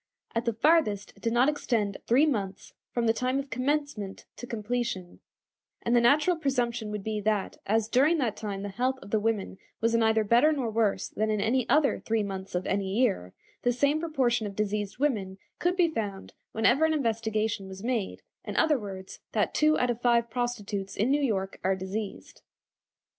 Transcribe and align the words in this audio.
At 0.33 0.45
the 0.45 0.53
farthest 0.53 1.13
it 1.15 1.21
did 1.21 1.31
not 1.31 1.47
extend 1.47 1.97
three 2.07 2.25
months 2.25 2.73
from 2.91 3.05
the 3.05 3.13
time 3.13 3.37
of 3.37 3.51
commencement 3.51 4.25
to 4.37 4.47
completion, 4.47 5.19
and 5.83 5.95
the 5.95 6.01
natural 6.01 6.35
presumption 6.37 6.89
would 6.89 7.03
be 7.03 7.21
that, 7.21 7.57
as 7.67 7.87
during 7.87 8.17
that 8.17 8.35
time 8.35 8.63
the 8.63 8.69
health 8.69 8.97
of 9.03 9.11
the 9.11 9.19
women 9.19 9.59
was 9.79 9.93
neither 9.93 10.23
better 10.23 10.51
nor 10.51 10.71
worse 10.71 11.07
than 11.09 11.29
in 11.29 11.39
any 11.39 11.69
other 11.69 11.99
three 11.99 12.23
months 12.23 12.55
of 12.55 12.65
any 12.65 12.97
year, 12.97 13.33
the 13.61 13.71
same 13.71 13.99
proportion 13.99 14.47
of 14.47 14.55
diseased 14.55 14.97
women 14.97 15.37
could 15.59 15.75
be 15.75 15.87
found 15.89 16.33
whenever 16.51 16.83
an 16.83 16.95
investigation 16.95 17.67
was 17.67 17.83
made; 17.83 18.23
in 18.43 18.55
other 18.57 18.79
words, 18.79 19.19
that 19.33 19.53
two 19.53 19.77
out 19.77 19.91
of 19.91 20.01
five 20.01 20.31
prostitutes 20.31 20.95
in 20.97 21.11
New 21.11 21.21
York 21.21 21.59
are 21.63 21.75
diseased. 21.75 22.41